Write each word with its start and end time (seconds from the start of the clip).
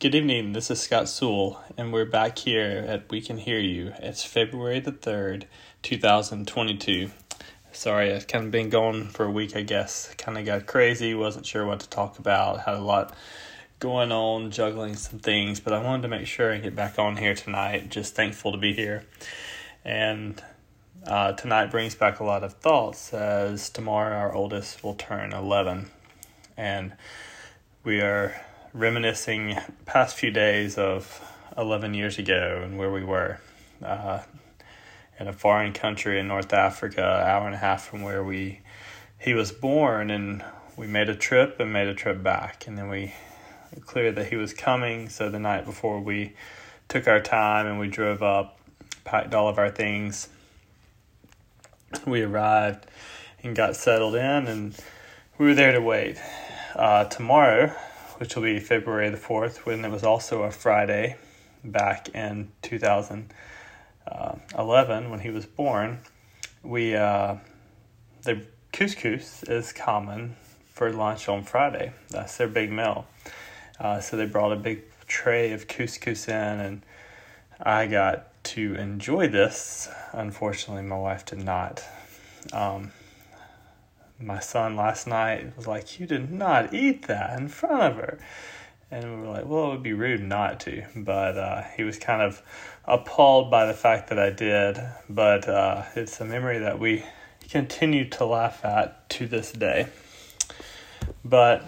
Good 0.00 0.14
evening. 0.14 0.54
This 0.54 0.70
is 0.70 0.80
Scott 0.80 1.10
Sewell, 1.10 1.62
and 1.76 1.92
we're 1.92 2.06
back 2.06 2.38
here 2.38 2.86
at 2.88 3.10
We 3.10 3.20
Can 3.20 3.36
Hear 3.36 3.58
You. 3.58 3.92
It's 3.98 4.24
February 4.24 4.80
the 4.80 4.92
3rd, 4.92 5.44
2022. 5.82 7.10
Sorry, 7.72 8.14
I've 8.14 8.26
kind 8.26 8.46
of 8.46 8.50
been 8.50 8.70
gone 8.70 9.08
for 9.08 9.26
a 9.26 9.30
week, 9.30 9.54
I 9.54 9.60
guess. 9.60 10.14
Kind 10.16 10.38
of 10.38 10.46
got 10.46 10.64
crazy, 10.64 11.12
wasn't 11.12 11.44
sure 11.44 11.66
what 11.66 11.80
to 11.80 11.88
talk 11.90 12.18
about, 12.18 12.60
had 12.60 12.76
a 12.76 12.80
lot 12.80 13.14
going 13.78 14.10
on, 14.10 14.50
juggling 14.50 14.96
some 14.96 15.18
things, 15.18 15.60
but 15.60 15.74
I 15.74 15.82
wanted 15.82 16.00
to 16.00 16.08
make 16.08 16.26
sure 16.26 16.48
and 16.48 16.62
get 16.62 16.74
back 16.74 16.98
on 16.98 17.18
here 17.18 17.34
tonight. 17.34 17.90
Just 17.90 18.14
thankful 18.14 18.52
to 18.52 18.58
be 18.58 18.72
here. 18.72 19.04
And 19.84 20.42
uh, 21.06 21.32
tonight 21.32 21.70
brings 21.70 21.94
back 21.94 22.20
a 22.20 22.24
lot 22.24 22.42
of 22.42 22.54
thoughts 22.54 23.12
as 23.12 23.68
tomorrow 23.68 24.16
our 24.16 24.32
oldest 24.32 24.82
will 24.82 24.94
turn 24.94 25.34
11. 25.34 25.90
And 26.56 26.94
we 27.84 28.00
are 28.00 28.34
reminiscing 28.72 29.56
past 29.84 30.16
few 30.16 30.30
days 30.30 30.78
of 30.78 31.20
11 31.56 31.94
years 31.94 32.18
ago 32.18 32.60
and 32.62 32.78
where 32.78 32.90
we 32.90 33.04
were 33.04 33.40
uh, 33.82 34.20
in 35.18 35.28
a 35.28 35.32
foreign 35.32 35.72
country 35.72 36.18
in 36.18 36.28
North 36.28 36.52
Africa, 36.52 37.02
an 37.02 37.28
hour 37.28 37.46
and 37.46 37.54
a 37.54 37.58
half 37.58 37.84
from 37.84 38.02
where 38.02 38.22
we 38.22 38.60
he 39.18 39.34
was 39.34 39.52
born, 39.52 40.10
and 40.10 40.42
we 40.76 40.86
made 40.86 41.10
a 41.10 41.14
trip 41.14 41.60
and 41.60 41.70
made 41.70 41.88
a 41.88 41.94
trip 41.94 42.22
back, 42.22 42.66
and 42.66 42.78
then 42.78 42.88
we 42.88 43.12
clear 43.84 44.10
that 44.12 44.28
he 44.28 44.36
was 44.36 44.54
coming. 44.54 45.10
So 45.10 45.28
the 45.28 45.38
night 45.38 45.66
before, 45.66 46.00
we 46.00 46.32
took 46.88 47.06
our 47.06 47.20
time 47.20 47.66
and 47.66 47.78
we 47.78 47.86
drove 47.88 48.22
up, 48.22 48.58
packed 49.04 49.34
all 49.34 49.48
of 49.48 49.58
our 49.58 49.70
things. 49.70 50.28
We 52.06 52.22
arrived 52.22 52.86
and 53.42 53.54
got 53.54 53.76
settled 53.76 54.14
in, 54.14 54.46
and 54.46 54.74
we 55.36 55.46
were 55.46 55.54
there 55.54 55.72
to 55.72 55.82
wait. 55.82 56.16
Uh, 56.74 57.04
tomorrow, 57.04 57.74
which 58.20 58.36
will 58.36 58.42
be 58.42 58.60
February 58.60 59.08
the 59.08 59.16
4th, 59.16 59.64
when 59.64 59.82
it 59.82 59.90
was 59.90 60.04
also 60.04 60.42
a 60.42 60.50
Friday 60.50 61.16
back 61.64 62.10
in 62.10 62.52
2011 62.60 65.10
when 65.10 65.20
he 65.20 65.30
was 65.30 65.46
born. 65.46 66.00
We, 66.62 66.94
uh, 66.94 67.36
the 68.24 68.44
couscous 68.74 69.42
is 69.44 69.72
common 69.72 70.36
for 70.74 70.92
lunch 70.92 71.30
on 71.30 71.44
Friday. 71.44 71.94
That's 72.10 72.36
their 72.36 72.48
big 72.48 72.70
meal. 72.70 73.06
Uh, 73.78 74.00
so 74.00 74.18
they 74.18 74.26
brought 74.26 74.52
a 74.52 74.56
big 74.56 74.82
tray 75.06 75.52
of 75.52 75.66
couscous 75.66 76.28
in, 76.28 76.34
and 76.34 76.82
I 77.58 77.86
got 77.86 78.44
to 78.44 78.74
enjoy 78.74 79.28
this. 79.28 79.88
Unfortunately, 80.12 80.82
my 80.82 80.98
wife 80.98 81.24
did 81.24 81.42
not. 81.42 81.82
Um, 82.52 82.92
my 84.20 84.40
son 84.40 84.76
last 84.76 85.06
night 85.06 85.56
was 85.56 85.66
like, 85.66 85.98
You 85.98 86.06
did 86.06 86.30
not 86.30 86.74
eat 86.74 87.06
that 87.06 87.38
in 87.38 87.48
front 87.48 87.82
of 87.82 87.96
her. 87.96 88.18
And 88.90 89.04
we 89.04 89.20
were 89.22 89.32
like, 89.32 89.46
Well, 89.46 89.66
it 89.66 89.70
would 89.70 89.82
be 89.82 89.92
rude 89.92 90.22
not 90.22 90.60
to. 90.60 90.84
But 90.94 91.38
uh, 91.38 91.62
he 91.76 91.84
was 91.84 91.98
kind 91.98 92.22
of 92.22 92.42
appalled 92.84 93.50
by 93.50 93.66
the 93.66 93.74
fact 93.74 94.08
that 94.08 94.18
I 94.18 94.30
did. 94.30 94.78
But 95.08 95.48
uh, 95.48 95.84
it's 95.96 96.20
a 96.20 96.24
memory 96.24 96.58
that 96.58 96.78
we 96.78 97.04
continue 97.48 98.08
to 98.10 98.24
laugh 98.24 98.64
at 98.64 99.08
to 99.10 99.26
this 99.26 99.52
day. 99.52 99.88
But 101.24 101.64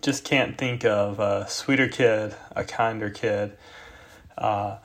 just 0.00 0.24
can't 0.24 0.58
think 0.58 0.84
of 0.84 1.20
a 1.20 1.48
sweeter 1.48 1.88
kid, 1.88 2.34
a 2.56 2.64
kinder 2.64 3.10
kid. 3.10 3.56
Uh, 4.36 4.78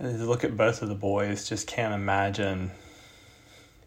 look 0.00 0.42
at 0.44 0.56
both 0.56 0.82
of 0.82 0.88
the 0.88 0.94
boys, 0.94 1.48
just 1.48 1.66
can't 1.66 1.94
imagine 1.94 2.70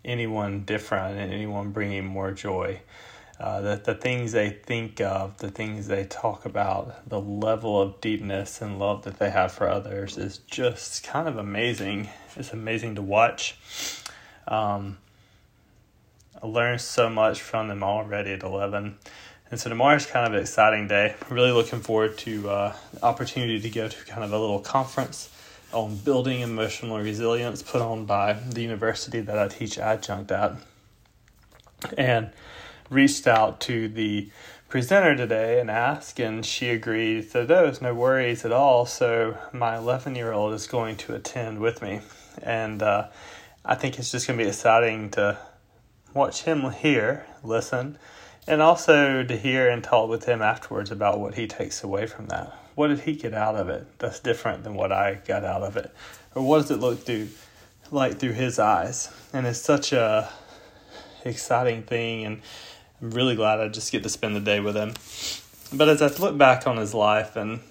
anyone 0.06 0.64
different 0.64 1.18
and 1.18 1.34
anyone 1.34 1.72
bringing 1.72 2.06
more 2.06 2.32
joy. 2.32 2.80
Uh, 3.38 3.60
the, 3.60 3.76
the 3.76 3.96
things 3.96 4.32
they 4.32 4.50
think 4.50 5.02
of, 5.02 5.38
the 5.40 5.52
things 5.52 5.88
they 5.88 6.06
talk 6.06 6.46
about, 6.46 7.10
the 7.10 7.20
level 7.20 7.82
of 7.82 8.00
deepness 8.00 8.62
and 8.62 8.80
love 8.80 9.04
that 9.04 9.20
they 9.20 9.30
have 9.30 9.52
for 9.52 9.68
others 9.68 10.18
is 10.18 10.38
just 10.38 11.04
kind 11.04 11.28
of 11.28 11.38
amazing. 11.38 12.08
It's 12.38 12.54
amazing 12.54 12.96
to 12.96 13.02
watch. 13.02 13.58
Um, 14.48 14.98
I 16.42 16.48
learned 16.48 16.80
so 16.80 17.10
much 17.10 17.42
from 17.42 17.68
them 17.68 17.84
already 17.84 18.32
at 18.32 18.44
11. 18.44 18.98
And 19.52 19.60
so 19.60 19.70
tomorrow 19.70 19.96
is 19.96 20.06
kind 20.06 20.26
of 20.26 20.34
an 20.34 20.40
exciting 20.40 20.88
day. 20.88 21.16
Really 21.30 21.52
looking 21.52 21.82
forward 21.82 22.18
to 22.20 22.50
uh, 22.50 22.76
the 22.94 23.04
opportunity 23.04 23.60
to 23.60 23.70
go 23.70 23.88
to 23.90 24.06
kind 24.06 24.24
of 24.24 24.32
a 24.32 24.40
little 24.40 24.60
conference 24.60 25.30
on 25.72 25.98
building 25.98 26.42
emotional 26.42 27.00
resilience 27.00 27.62
put 27.62 27.82
on 27.82 28.06
by 28.06 28.34
the 28.34 28.62
university 28.62 29.22
that 29.22 29.38
I 29.38 29.48
teach 29.48 29.78
adjunct 29.78 30.32
at. 30.32 30.54
And 31.98 32.32
reached 32.90 33.28
out 33.28 33.60
to 33.62 33.88
the 33.88 34.30
presenter 34.70 35.16
today 35.16 35.60
and 35.60 35.70
asked, 35.70 36.20
and 36.20 36.46
she 36.46 36.70
agreed. 36.70 37.30
So 37.30 37.46
those 37.46 37.82
no 37.82 37.94
worries 37.94 38.46
at 38.46 38.52
all. 38.52 38.86
So 38.86 39.38
my 39.54 39.78
11 39.78 40.16
year 40.16 40.32
old 40.32 40.54
is 40.54 40.68
going 40.68 40.98
to 40.98 41.16
attend 41.16 41.60
with 41.60 41.82
me, 41.82 42.02
and 42.42 42.82
uh, 42.82 43.08
I 43.64 43.76
think 43.76 44.00
it's 44.00 44.12
just 44.12 44.28
going 44.28 44.38
to 44.38 44.44
be 44.44 44.50
exciting 44.50 45.12
to 45.12 45.38
watch 46.14 46.44
him 46.44 46.72
hear, 46.72 47.26
listen, 47.44 47.98
and 48.48 48.62
also 48.62 49.24
to 49.24 49.38
hear 49.38 49.70
and 49.70 49.84
talk 49.84 50.10
with 50.10 50.26
him 50.26 50.42
afterwards 50.42 50.92
about 50.92 51.20
what 51.20 51.36
he 51.36 51.48
takes 51.48 51.84
away 51.84 52.06
from 52.06 52.28
that 52.28 52.58
what 52.76 52.88
did 52.88 53.00
he 53.00 53.16
get 53.16 53.34
out 53.34 53.56
of 53.56 53.70
it 53.70 53.88
that's 54.00 54.20
different 54.20 54.64
than 54.64 54.76
what 54.76 54.92
I 54.92 55.16
got 55.26 55.44
out 55.44 55.64
of 55.64 55.78
it? 55.78 55.92
Or 56.36 56.44
what 56.44 56.62
does 56.62 56.72
it 56.72 56.80
look 56.80 57.00
through 57.00 57.30
like 57.90 58.20
through 58.20 58.34
his 58.34 58.60
eyes? 58.60 59.10
And 59.34 59.48
it's 59.48 59.60
such 59.60 59.94
a 59.94 60.30
exciting 61.24 61.84
thing 61.84 62.26
and 62.26 62.42
I'm 63.02 63.12
really 63.12 63.36
glad 63.36 63.60
I 63.60 63.70
just 63.70 63.92
get 63.92 64.04
to 64.04 64.10
spend 64.10 64.36
the 64.36 64.42
day 64.42 64.60
with 64.60 64.76
him. 64.76 64.94
But 65.76 65.90
as 65.90 66.02
I 66.02 66.08
look 66.22 66.38
back 66.38 66.68
on 66.68 66.78
his 66.78 66.94
life 66.94 67.36
and 67.36 67.62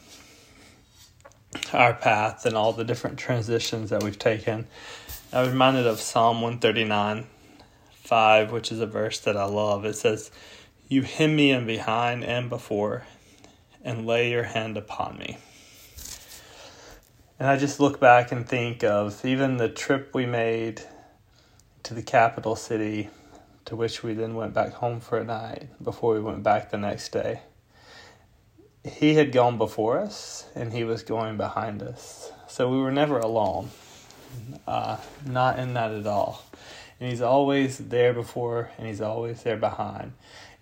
our 1.73 1.95
path 1.95 2.47
and 2.47 2.57
all 2.57 2.73
the 2.73 2.85
different 2.85 3.19
transitions 3.19 3.91
that 3.91 4.03
we've 4.03 4.19
taken, 4.19 4.67
I 5.33 5.43
was 5.43 5.51
reminded 5.51 5.87
of 5.87 6.01
Psalm 6.01 6.41
139 6.41 7.27
5, 7.93 8.53
which 8.53 8.71
is 8.71 8.81
a 8.81 8.87
verse 8.87 9.21
that 9.21 9.37
I 9.37 9.45
love. 9.45 9.85
It 9.85 9.95
says, 9.95 10.31
You 10.87 11.01
hem 11.01 11.35
me 11.35 11.51
in 11.51 11.67
behind 11.67 12.25
and 12.25 12.51
before, 12.51 13.05
and 13.83 14.07
lay 14.07 14.31
your 14.31 14.43
hand 14.43 14.77
upon 14.77 15.17
me. 15.17 15.39
And 17.39 17.49
I 17.49 17.57
just 17.57 17.81
look 17.81 17.99
back 17.99 18.31
and 18.31 18.47
think 18.47 18.85
of 18.85 19.25
even 19.25 19.57
the 19.57 19.71
trip 19.71 20.15
we 20.15 20.27
made 20.27 20.83
to 21.85 21.95
the 21.95 22.03
capital 22.03 22.55
city, 22.55 23.09
to 23.65 23.75
which 23.75 24.03
we 24.03 24.13
then 24.13 24.35
went 24.35 24.53
back 24.53 24.75
home 24.75 25.01
for 25.01 25.19
a 25.19 25.25
night 25.25 25.69
before 25.83 26.15
we 26.15 26.21
went 26.21 26.43
back 26.43 26.71
the 26.71 26.77
next 26.77 27.13
day. 27.13 27.41
He 28.85 29.15
had 29.15 29.33
gone 29.33 29.57
before 29.57 29.99
us 29.99 30.45
and 30.55 30.71
he 30.71 30.85
was 30.85 31.03
going 31.03 31.39
behind 31.39 31.83
us. 31.83 32.31
So 32.47 32.71
we 32.71 32.77
were 32.77 32.93
never 32.93 33.19
alone, 33.19 33.71
uh, 34.67 34.99
not 35.27 35.59
in 35.59 35.73
that 35.75 35.93
at 35.93 36.07
all. 36.07 36.45
And 37.05 37.11
he's 37.11 37.21
always 37.21 37.77
there 37.77 38.15
before 38.15 38.71
and 38.79 38.87
he's 38.87 39.03
always 39.03 39.43
there 39.43 39.59
behind. 39.59 40.13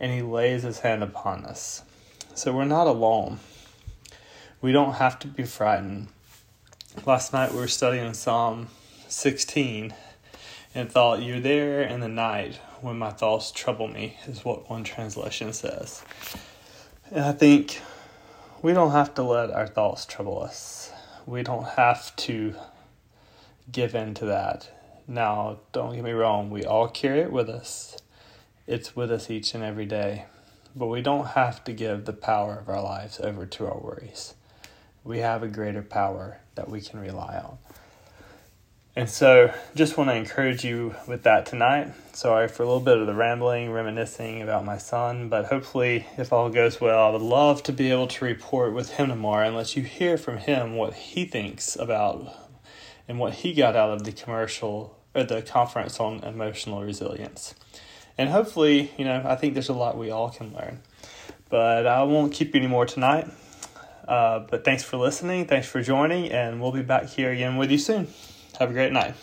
And 0.00 0.12
he 0.12 0.22
lays 0.22 0.64
his 0.64 0.80
hand 0.80 1.04
upon 1.04 1.44
us. 1.44 1.84
So 2.34 2.52
we're 2.52 2.64
not 2.64 2.88
alone. 2.88 3.38
We 4.60 4.72
don't 4.72 4.94
have 4.94 5.20
to 5.20 5.28
be 5.28 5.44
frightened. 5.44 6.08
Last 7.06 7.32
night 7.32 7.52
we 7.52 7.58
were 7.58 7.68
studying 7.68 8.12
Psalm 8.12 8.66
16 9.06 9.94
and 10.74 10.90
thought, 10.90 11.22
You're 11.22 11.38
there 11.38 11.80
in 11.80 12.00
the 12.00 12.08
night 12.08 12.56
when 12.80 12.98
my 12.98 13.10
thoughts 13.10 13.52
trouble 13.52 13.86
me, 13.86 14.18
is 14.26 14.44
what 14.44 14.68
one 14.68 14.82
translation 14.82 15.52
says. 15.52 16.02
And 17.12 17.24
I 17.24 17.30
think 17.30 17.80
we 18.62 18.72
don't 18.72 18.90
have 18.90 19.14
to 19.14 19.22
let 19.22 19.52
our 19.52 19.68
thoughts 19.68 20.06
trouble 20.06 20.42
us. 20.42 20.90
We 21.24 21.44
don't 21.44 21.68
have 21.68 22.16
to 22.16 22.56
give 23.70 23.94
in 23.94 24.14
to 24.14 24.24
that. 24.24 24.68
Now, 25.06 25.58
don't 25.72 25.94
get 25.94 26.04
me 26.04 26.12
wrong, 26.12 26.50
we 26.50 26.64
all 26.64 26.88
carry 26.88 27.20
it 27.20 27.32
with 27.32 27.48
us. 27.48 27.96
It's 28.66 28.94
with 28.94 29.10
us 29.10 29.30
each 29.30 29.54
and 29.54 29.64
every 29.64 29.86
day. 29.86 30.26
But 30.74 30.86
we 30.86 31.02
don't 31.02 31.28
have 31.28 31.64
to 31.64 31.72
give 31.72 32.04
the 32.04 32.12
power 32.12 32.58
of 32.58 32.68
our 32.68 32.82
lives 32.82 33.20
over 33.20 33.44
to 33.44 33.66
our 33.66 33.78
worries. 33.78 34.34
We 35.04 35.18
have 35.18 35.42
a 35.42 35.48
greater 35.48 35.82
power 35.82 36.38
that 36.54 36.70
we 36.70 36.80
can 36.80 37.00
rely 37.00 37.36
on. 37.38 37.58
And 38.94 39.08
so, 39.08 39.52
just 39.74 39.96
want 39.96 40.10
to 40.10 40.16
encourage 40.16 40.64
you 40.64 40.94
with 41.08 41.22
that 41.22 41.46
tonight. 41.46 41.92
Sorry 42.12 42.46
for 42.46 42.62
a 42.62 42.66
little 42.66 42.80
bit 42.80 42.98
of 42.98 43.06
the 43.06 43.14
rambling, 43.14 43.72
reminiscing 43.72 44.42
about 44.42 44.66
my 44.66 44.76
son, 44.76 45.30
but 45.30 45.46
hopefully, 45.46 46.06
if 46.18 46.30
all 46.30 46.50
goes 46.50 46.78
well, 46.78 47.06
I 47.06 47.10
would 47.10 47.22
love 47.22 47.62
to 47.64 47.72
be 47.72 47.90
able 47.90 48.06
to 48.08 48.24
report 48.24 48.74
with 48.74 48.90
him 48.90 49.08
tomorrow 49.08 49.46
and 49.46 49.56
let 49.56 49.76
you 49.76 49.82
hear 49.82 50.18
from 50.18 50.36
him 50.36 50.76
what 50.76 50.92
he 50.92 51.24
thinks 51.24 51.74
about 51.74 52.41
and 53.12 53.18
what 53.18 53.34
he 53.34 53.52
got 53.52 53.76
out 53.76 53.90
of 53.90 54.04
the 54.04 54.12
commercial 54.12 54.98
or 55.14 55.22
the 55.22 55.42
conference 55.42 56.00
on 56.00 56.24
emotional 56.24 56.82
resilience. 56.82 57.54
And 58.16 58.30
hopefully, 58.30 58.90
you 58.96 59.04
know, 59.04 59.22
I 59.22 59.36
think 59.36 59.52
there's 59.52 59.68
a 59.68 59.74
lot 59.74 59.98
we 59.98 60.10
all 60.10 60.30
can 60.30 60.54
learn. 60.54 60.80
But 61.50 61.86
I 61.86 62.04
won't 62.04 62.32
keep 62.32 62.54
you 62.54 62.60
anymore 62.60 62.86
tonight. 62.86 63.28
Uh, 64.08 64.38
but 64.50 64.64
thanks 64.64 64.82
for 64.82 64.96
listening. 64.96 65.46
Thanks 65.46 65.68
for 65.68 65.82
joining. 65.82 66.32
And 66.32 66.58
we'll 66.58 66.72
be 66.72 66.80
back 66.80 67.10
here 67.10 67.30
again 67.30 67.58
with 67.58 67.70
you 67.70 67.76
soon. 67.76 68.08
Have 68.58 68.70
a 68.70 68.72
great 68.72 68.92
night. 68.92 69.14